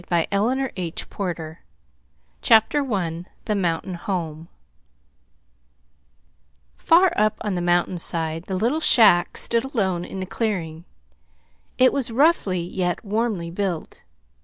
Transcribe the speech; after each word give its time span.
THE 0.09 0.25
BEAUTIFUL 0.31 1.19
WORLD 1.19 1.57
CHAPTER 2.41 2.91
I 2.91 3.25
THE 3.45 3.53
MOUNTAIN 3.53 3.93
HOME 3.93 4.47
Far 6.75 7.13
up 7.15 7.37
on 7.41 7.53
the 7.53 7.61
mountain 7.61 7.99
side 7.99 8.45
the 8.47 8.55
little 8.55 8.79
shack 8.79 9.37
stood 9.37 9.63
alone 9.63 10.03
in 10.03 10.19
the 10.19 10.25
clearing. 10.25 10.85
It 11.77 11.93
was 11.93 12.09
roughly 12.09 12.61
yet 12.61 13.05
warmly 13.05 13.51
built. 13.51 14.03